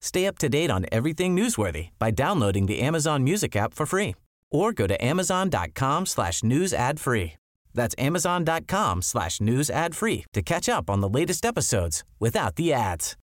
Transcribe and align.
Stay 0.00 0.26
up 0.26 0.38
to 0.38 0.48
date 0.48 0.70
on 0.70 0.86
everything 0.90 1.36
newsworthy 1.36 1.90
by 1.98 2.10
downloading 2.10 2.66
the 2.66 2.80
Amazon 2.80 3.22
Music 3.22 3.54
app 3.54 3.74
for 3.74 3.86
free 3.86 4.14
or 4.50 4.72
go 4.72 4.86
to 4.86 4.96
amazon.com 5.04 6.06
slash 6.06 6.42
news 6.42 6.72
ad 6.72 6.98
free. 6.98 7.34
That's 7.74 7.94
amazon.com 7.98 9.02
slash 9.02 9.40
news 9.40 9.70
ad 9.70 9.94
free 9.94 10.24
to 10.32 10.42
catch 10.42 10.68
up 10.68 10.90
on 10.90 11.00
the 11.00 11.08
latest 11.08 11.44
episodes 11.44 12.02
without 12.18 12.56
the 12.56 12.72
ads. 12.72 13.16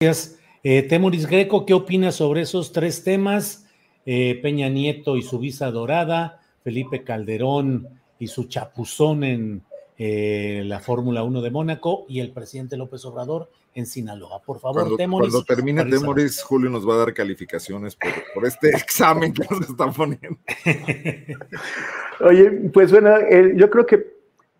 Gracias. 0.00 0.36
Eh, 0.64 0.82
Temuris 0.82 1.26
Greco, 1.26 1.64
¿qué 1.64 1.74
opinas 1.74 2.16
sobre 2.16 2.42
esos 2.42 2.72
tres 2.72 3.02
temas? 3.02 3.66
Eh, 4.04 4.38
Peña 4.42 4.68
Nieto 4.68 5.16
y 5.16 5.22
su 5.22 5.38
visa 5.38 5.70
dorada, 5.70 6.40
Felipe 6.62 7.02
Calderón 7.02 7.88
y 8.18 8.28
su 8.28 8.44
chapuzón 8.44 9.24
en 9.24 9.62
eh, 9.98 10.62
la 10.64 10.80
Fórmula 10.80 11.22
1 11.22 11.40
de 11.40 11.50
Mónaco 11.50 12.06
y 12.08 12.20
el 12.20 12.30
presidente 12.32 12.76
López 12.76 13.04
Obrador 13.04 13.50
en 13.74 13.86
Sinaloa. 13.86 14.40
Por 14.42 14.60
favor, 14.60 14.80
cuando, 14.82 14.96
Temoris. 14.96 15.30
Cuando 15.30 15.44
termine. 15.46 15.84
Temoris, 15.86 16.42
Julio 16.42 16.68
nos 16.70 16.88
va 16.88 16.94
a 16.94 16.98
dar 16.98 17.14
calificaciones 17.14 17.96
por, 17.96 18.10
por 18.34 18.46
este 18.46 18.68
examen 18.76 19.32
que 19.32 19.42
nos 19.50 19.68
están 19.70 19.92
poniendo. 19.92 20.38
Oye, 22.20 22.50
pues 22.72 22.90
bueno, 22.92 23.16
eh, 23.18 23.54
yo 23.56 23.70
creo 23.70 23.86
que 23.86 24.16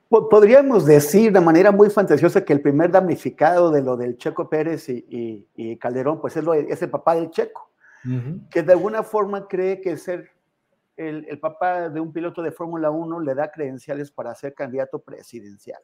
po- 0.08 0.28
podríamos 0.28 0.84
decir 0.86 1.32
de 1.32 1.40
manera 1.40 1.70
muy 1.70 1.90
fantasiosa 1.90 2.44
que 2.44 2.52
el 2.52 2.60
primer 2.60 2.90
damnificado 2.90 3.70
de 3.70 3.82
lo 3.82 3.96
del 3.96 4.16
Checo 4.16 4.48
Pérez 4.48 4.88
y, 4.88 5.04
y- 5.08 5.46
y 5.54 5.76
Calderón, 5.78 6.20
pues 6.20 6.36
es, 6.36 6.44
lo, 6.44 6.54
es 6.54 6.82
el 6.82 6.90
papá 6.90 7.14
del 7.14 7.30
Checo, 7.30 7.70
que 8.50 8.62
de 8.62 8.72
alguna 8.72 9.02
forma 9.04 9.46
cree 9.46 9.80
que 9.80 9.96
ser 9.96 10.30
el, 10.96 11.24
el 11.28 11.38
papá 11.38 11.88
de 11.88 12.00
un 12.00 12.12
piloto 12.12 12.42
de 12.42 12.50
Fórmula 12.52 12.90
1 12.90 13.20
le 13.20 13.34
da 13.34 13.50
credenciales 13.50 14.10
para 14.10 14.34
ser 14.34 14.54
candidato 14.54 14.98
presidencial. 14.98 15.80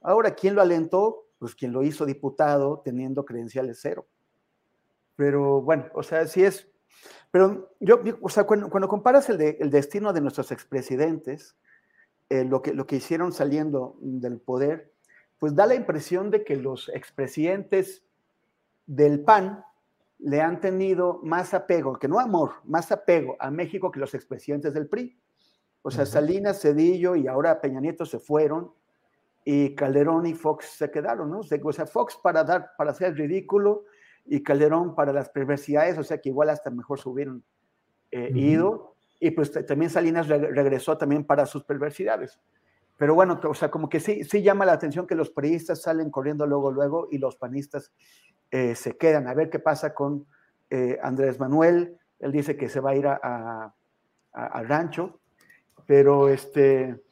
Ahora, 0.00 0.30
¿quién 0.34 0.54
lo 0.54 0.62
alentó? 0.62 1.26
Pues 1.42 1.56
quien 1.56 1.72
lo 1.72 1.82
hizo 1.82 2.06
diputado 2.06 2.82
teniendo 2.84 3.24
credenciales 3.24 3.80
cero. 3.82 4.06
Pero 5.16 5.60
bueno, 5.60 5.86
o 5.92 6.04
sea, 6.04 6.24
sí 6.28 6.44
es. 6.44 6.68
Pero 7.32 7.74
yo, 7.80 8.00
o 8.20 8.28
sea, 8.28 8.44
cuando, 8.44 8.70
cuando 8.70 8.86
comparas 8.86 9.28
el, 9.28 9.38
de- 9.38 9.56
el 9.58 9.68
destino 9.68 10.12
de 10.12 10.20
nuestros 10.20 10.52
expresidentes, 10.52 11.56
eh, 12.28 12.44
lo, 12.44 12.62
que, 12.62 12.72
lo 12.72 12.86
que 12.86 12.94
hicieron 12.94 13.32
saliendo 13.32 13.96
del 14.00 14.38
poder, 14.38 14.92
pues 15.40 15.52
da 15.56 15.66
la 15.66 15.74
impresión 15.74 16.30
de 16.30 16.44
que 16.44 16.54
los 16.54 16.88
expresidentes 16.90 18.04
del 18.86 19.24
PAN 19.24 19.64
le 20.20 20.42
han 20.42 20.60
tenido 20.60 21.18
más 21.24 21.54
apego, 21.54 21.98
que 21.98 22.06
no 22.06 22.20
amor, 22.20 22.52
más 22.62 22.92
apego 22.92 23.34
a 23.40 23.50
México 23.50 23.90
que 23.90 23.98
los 23.98 24.14
expresidentes 24.14 24.74
del 24.74 24.86
PRI. 24.86 25.18
O 25.82 25.90
sea. 25.90 26.06
Salinas, 26.06 26.62
Cedillo 26.62 27.16
y 27.16 27.26
ahora 27.26 27.60
Peña 27.60 27.80
Nieto 27.80 28.06
se 28.06 28.20
fueron 28.20 28.70
y 29.44 29.74
Calderón 29.74 30.26
y 30.26 30.34
Fox 30.34 30.66
se 30.76 30.90
quedaron, 30.90 31.30
¿no? 31.30 31.40
O 31.40 31.72
sea, 31.72 31.86
Fox 31.86 32.16
para 32.22 32.44
dar, 32.44 32.70
para 32.78 32.90
hacer 32.92 33.08
el 33.08 33.16
ridículo 33.16 33.84
y 34.24 34.42
Calderón 34.42 34.94
para 34.94 35.12
las 35.12 35.28
perversidades, 35.30 35.98
o 35.98 36.04
sea 36.04 36.20
que 36.20 36.28
igual 36.28 36.50
hasta 36.50 36.70
mejor 36.70 37.00
se 37.00 37.08
hubieran 37.08 37.42
eh, 38.10 38.28
Ujú. 38.30 38.38
ido. 38.38 38.94
Y 39.18 39.30
pues 39.32 39.50
también 39.66 39.90
Salinas 39.90 40.28
re- 40.28 40.50
regresó 40.52 40.98
también 40.98 41.24
para 41.24 41.46
sus 41.46 41.64
perversidades. 41.64 42.40
Pero 42.98 43.14
bueno, 43.14 43.40
o 43.42 43.54
sea, 43.54 43.70
como 43.70 43.88
que 43.88 44.00
sí, 44.00 44.22
sí 44.24 44.42
llama 44.42 44.64
la 44.64 44.72
atención 44.74 45.06
que 45.06 45.14
los 45.14 45.30
priistas 45.30 45.82
salen 45.82 46.10
corriendo 46.10 46.46
luego, 46.46 46.70
luego 46.70 47.08
y 47.10 47.18
los 47.18 47.36
panistas 47.36 47.92
eh, 48.50 48.74
se 48.76 48.96
quedan. 48.96 49.26
A 49.28 49.34
ver 49.34 49.48
qué 49.50 49.58
pasa 49.58 49.94
con 49.94 50.26
eh, 50.70 50.98
Andrés 51.02 51.40
Manuel. 51.40 51.96
Él 52.20 52.32
dice 52.32 52.56
que 52.56 52.68
se 52.68 52.80
va 52.80 52.90
a 52.90 52.94
ir 52.96 53.06
a, 53.06 53.18
a- 53.22 53.74
a- 54.32 54.46
al 54.46 54.68
rancho, 54.68 55.20
pero 55.86 56.28
este, 56.28 57.02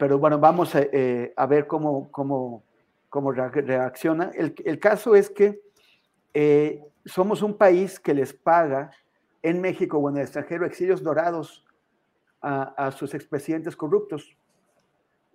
pero 0.00 0.18
bueno, 0.18 0.38
vamos 0.38 0.74
a, 0.74 0.80
eh, 0.80 1.32
a 1.36 1.44
ver 1.46 1.66
cómo, 1.66 2.10
cómo, 2.10 2.64
cómo 3.10 3.32
rea- 3.32 3.50
reacciona. 3.50 4.30
El, 4.34 4.54
el 4.64 4.80
caso 4.80 5.14
es 5.14 5.28
que 5.28 5.60
eh, 6.32 6.82
somos 7.04 7.42
un 7.42 7.54
país 7.56 8.00
que 8.00 8.14
les 8.14 8.32
paga 8.32 8.90
en 9.42 9.60
México 9.60 9.98
o 9.98 10.08
en 10.08 10.16
el 10.16 10.22
extranjero 10.22 10.64
exilios 10.64 11.02
dorados 11.02 11.64
a, 12.40 12.86
a 12.86 12.92
sus 12.92 13.12
expresidentes 13.14 13.76
corruptos. 13.76 14.34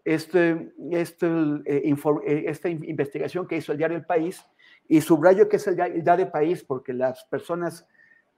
Este, 0.04 0.74
este, 0.92 1.28
eh, 1.66 1.84
eh, 2.26 2.44
esta 2.48 2.68
in- 2.68 2.84
investigación 2.86 3.48
que 3.48 3.58
hizo 3.58 3.72
el 3.72 3.78
diario 3.78 3.98
El 3.98 4.06
País, 4.06 4.46
y 4.88 5.02
subrayo 5.02 5.48
que 5.48 5.58
es 5.58 5.68
el, 5.68 5.80
el 5.80 6.04
diario 6.04 6.26
El 6.26 6.32
País 6.32 6.64
porque 6.64 6.92
las 6.94 7.24
personas 7.26 7.88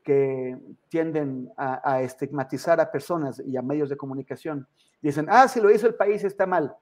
que 0.08 0.56
tienden 0.88 1.50
a, 1.58 1.82
a 1.96 2.02
estigmatizar 2.02 2.80
a 2.80 2.90
personas 2.90 3.44
y 3.46 3.58
a 3.58 3.62
medios 3.62 3.90
de 3.90 3.98
comunicación 3.98 4.66
dicen, 5.02 5.28
ah, 5.30 5.50
si 5.50 5.60
lo 5.60 5.70
hizo 5.70 5.86
el 5.86 5.96
país 5.96 6.24
está 6.24 6.46
mal, 6.46 6.74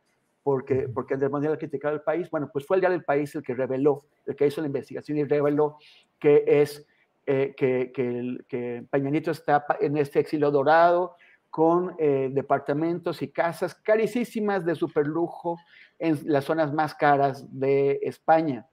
porque, 0.44 0.88
porque 0.94 1.16
Andrés 1.16 1.32
Manuel 1.32 1.54
ha 1.54 1.58
criticado 1.58 1.96
el 1.96 2.02
país. 2.02 2.30
Bueno, 2.30 2.52
pues 2.54 2.68
fue 2.68 2.78
el 2.78 2.82
diario 2.82 2.98
El 3.00 3.04
País 3.04 3.34
el 3.34 3.42
que 3.42 3.56
reveló, 3.56 4.04
el 4.28 4.36
que 4.36 4.46
hizo 4.46 4.62
la 4.62 4.68
investigación 4.68 5.18
y 5.18 5.24
reveló 5.24 5.78
que 6.20 6.44
es 6.46 6.86
eh, 7.26 7.56
que, 7.58 7.92
que, 7.92 8.08
el- 8.20 8.46
que 8.48 8.86
Peña 8.92 9.10
Nieto 9.10 9.32
está 9.32 9.66
en 9.82 9.98
este 9.98 10.20
exilio 10.20 10.52
dorado 10.52 11.16
con 11.50 11.96
eh, 11.98 12.30
departamentos 12.32 13.24
y 13.24 13.30
casas 13.30 13.74
carísimas 13.74 14.64
de 14.66 14.76
superlujo 14.76 15.58
en 15.98 16.20
las 16.26 16.44
zonas 16.46 16.72
más 16.72 16.94
caras 16.94 17.44
de 17.60 18.00
España. 18.04 18.68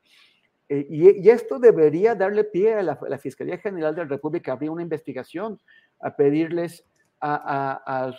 Eh, 0.73 0.87
y, 0.89 1.29
esto 1.29 1.59
debería 1.59 2.15
darle 2.15 2.45
pie 2.45 2.73
a 2.73 2.83
la, 2.83 2.99
la 3.07 3.19
Fiscalía 3.19 3.59
General 3.59 3.95
de 3.95 4.05
la 4.05 4.09
República 4.09 4.53
a 4.53 4.55
abrir 4.55 4.71
una 4.71 4.81
investigación, 4.81 5.61
a 6.01 6.17
pedirles 6.17 6.87
a, 7.21 8.11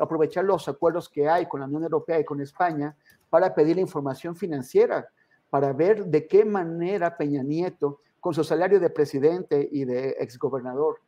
aprovechar 0.00 0.46
los 0.46 0.66
acuerdos 0.66 1.10
que 1.10 1.28
hay 1.28 1.44
con 1.46 1.60
la 1.60 1.66
Unión 1.66 1.82
Europea 1.82 2.18
y 2.18 2.24
con 2.24 2.40
España 2.40 2.96
para 3.28 3.54
pedir 3.54 3.78
información 3.78 4.34
financiera, 4.34 5.10
para 5.50 5.74
ver 5.74 6.06
de 6.06 6.26
qué 6.26 6.46
manera 6.46 7.18
Peña 7.18 7.42
Nieto, 7.42 8.00
con 8.18 8.32
su 8.32 8.42
salario 8.44 8.80
de 8.80 8.88
presidente 8.88 9.68
y 9.70 9.84
de 9.84 10.16
exgobernador, 10.18 11.02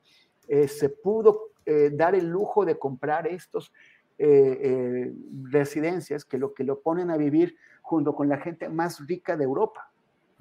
eh, 0.46 0.68
se 0.68 0.90
pudo 0.90 1.52
eh, 1.64 1.90
dar 1.90 2.14
el 2.14 2.26
lujo 2.26 2.66
de 2.66 2.78
comprar 2.78 3.26
estos 3.26 3.72
residencias 5.50 6.26
que 6.26 6.36
lo 6.36 6.52
que 6.52 6.62
lo 6.62 6.80
ponen 6.80 7.10
a 7.10 7.16
vivir 7.16 7.56
junto 7.80 8.14
con 8.14 8.28
la 8.28 8.36
gente 8.36 8.68
más 8.68 9.06
rica 9.06 9.34
de 9.34 9.44
Europa. 9.44 9.90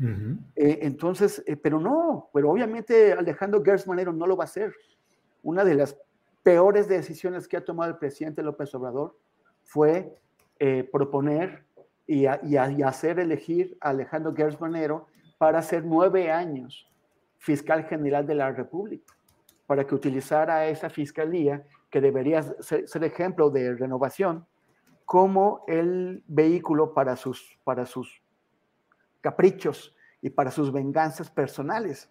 Eh, 0.01 0.79
entonces, 0.81 1.43
eh, 1.45 1.57
pero 1.57 1.79
no, 1.79 2.29
pero 2.33 2.49
obviamente 2.51 3.11
Alejandro 3.11 3.61
Gertz 3.63 3.85
Manero 3.85 4.13
no 4.13 4.27
lo 4.27 4.37
va 4.37 4.45
a 4.45 4.45
hacer. 4.45 4.73
Una 5.43 5.65
de 5.65 5.75
las 5.75 5.97
peores 6.41 6.87
decisiones 6.87 7.47
que 7.47 7.57
ha 7.57 7.65
tomado 7.65 7.91
el 7.91 7.97
presidente 7.97 8.41
López 8.41 8.73
Obrador 8.75 9.17
fue 9.63 10.15
eh, 10.59 10.87
proponer 10.91 11.65
y, 12.07 12.25
hacer 12.25 13.19
elegir 13.19 13.77
a 13.81 13.89
Alejandro 13.89 14.33
Gertz 14.33 14.59
Manero 14.59 15.07
para 15.37 15.61
ser 15.61 15.85
nueve 15.85 16.31
años 16.31 16.89
fiscal 17.37 17.83
general 17.85 18.25
de 18.25 18.35
la 18.35 18.51
República, 18.51 19.13
para 19.67 19.85
que 19.85 19.95
utilizara 19.95 20.67
esa 20.67 20.89
fiscalía 20.89 21.63
que 21.89 22.01
debería 22.01 22.41
ser, 22.61 22.87
ser 22.87 23.03
ejemplo 23.03 23.49
de 23.49 23.75
renovación, 23.75 24.45
como 25.05 25.63
el 25.67 26.23
vehículo 26.27 26.93
para 26.93 27.15
sus, 27.15 27.59
para 27.63 27.85
sus 27.85 28.21
caprichos 29.21 29.95
y 30.21 30.29
para 30.29 30.51
sus 30.51 30.71
venganzas 30.71 31.29
personales. 31.29 32.09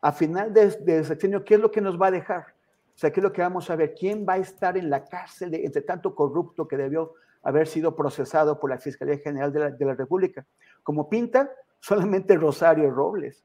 A 0.00 0.12
final 0.12 0.52
de, 0.52 0.70
de 0.70 1.04
sexenio, 1.04 1.44
¿qué 1.44 1.54
es 1.54 1.60
lo 1.60 1.70
que 1.70 1.80
nos 1.80 2.00
va 2.00 2.08
a 2.08 2.10
dejar? 2.10 2.54
O 2.94 3.00
sea, 3.00 3.12
¿qué 3.12 3.20
es 3.20 3.24
lo 3.24 3.32
que 3.32 3.42
vamos 3.42 3.70
a 3.70 3.76
ver? 3.76 3.94
¿Quién 3.94 4.26
va 4.28 4.34
a 4.34 4.38
estar 4.38 4.76
en 4.76 4.90
la 4.90 5.04
cárcel 5.04 5.52
de, 5.52 5.64
entre 5.64 5.82
tanto 5.82 6.14
corrupto 6.14 6.66
que 6.66 6.76
debió 6.76 7.14
haber 7.42 7.68
sido 7.68 7.94
procesado 7.94 8.58
por 8.58 8.70
la 8.70 8.78
Fiscalía 8.78 9.18
General 9.18 9.52
de 9.52 9.60
la, 9.60 9.70
de 9.70 9.84
la 9.84 9.94
República? 9.94 10.44
Como 10.82 11.08
pinta, 11.08 11.48
solamente 11.80 12.36
Rosario 12.36 12.90
Robles, 12.90 13.44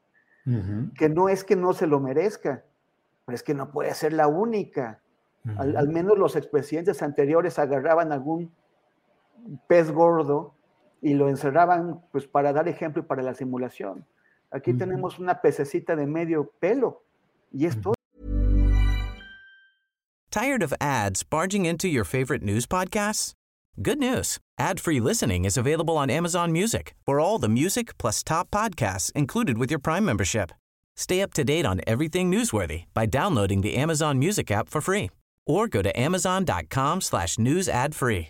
que 0.97 1.07
no 1.07 1.29
es 1.29 1.44
que 1.44 1.56
no 1.56 1.73
se 1.73 1.88
lo 1.88 1.99
merezca, 1.99 2.63
pero 3.25 3.35
es 3.35 3.44
que 3.44 3.53
no 3.53 3.71
puede 3.71 3.94
ser 3.94 4.13
la 4.13 4.27
única. 4.27 4.99
al, 5.57 5.77
al, 5.77 5.88
menos 5.88 6.17
los 6.17 6.35
expresidentes 6.35 7.01
anteriores 7.01 7.59
agarraban 7.59 8.11
algún 8.11 8.51
pez 9.67 9.91
gordo 9.91 10.56
y 11.03 11.13
lo 11.13 11.29
encerraban 11.29 12.01
pues 12.11 12.25
para 12.25 12.53
dar 12.53 12.67
ejemplo 12.67 13.03
y 13.03 13.05
para 13.05 13.21
la 13.21 13.35
simulación. 13.35 14.05
Aquí 14.50 14.71
uh 14.71 14.75
-huh. 14.75 14.79
tenemos 14.79 15.19
una 15.19 15.41
pececita 15.41 15.95
de 15.95 16.07
medio 16.07 16.50
pelo 16.59 17.03
y 17.51 17.65
esto. 17.65 17.89
Uh 17.89 17.94
-huh. 17.94 18.03
Tired 20.31 20.63
of 20.63 20.73
ads 20.79 21.23
barging 21.23 21.65
into 21.65 21.88
your 21.88 22.05
favorite 22.05 22.44
news 22.44 22.65
podcasts? 22.65 23.33
Good 23.75 24.00
news. 24.00 24.39
Ad-free 24.57 25.00
listening 25.00 25.45
is 25.45 25.57
available 25.57 25.95
on 25.95 26.09
Amazon 26.09 26.51
Music. 26.51 26.95
For 27.06 27.19
all 27.19 27.39
the 27.39 27.49
music 27.49 27.97
plus 27.97 28.23
top 28.23 28.49
podcasts 28.49 29.11
included 29.13 29.57
with 29.57 29.71
your 29.71 29.81
Prime 29.81 30.06
membership. 30.06 30.51
Stay 30.95 31.21
up 31.23 31.33
to 31.33 31.44
date 31.44 31.65
on 31.65 31.81
everything 31.85 32.31
newsworthy 32.31 32.85
by 32.94 33.06
downloading 33.06 33.61
the 33.61 33.75
Amazon 33.75 34.19
Music 34.19 34.51
app 34.51 34.69
for 34.69 34.81
free 34.81 35.09
or 35.45 35.67
go 35.67 35.81
to 35.81 35.91
amazon.com 35.99 37.01
slash 37.01 37.38
news 37.38 37.67
ad 37.67 37.95
free. 37.95 38.29